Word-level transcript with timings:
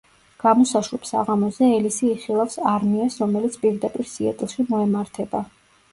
გამოსაშვებ 0.43 1.03
საღამოზე 1.09 1.67
ელისი 1.73 2.09
იხილავს 2.13 2.57
არმიას 2.71 3.21
რომელიც 3.25 3.59
პირდაპირ 3.67 4.11
სიეტლში 4.15 4.67
მოემართება. 4.73 5.45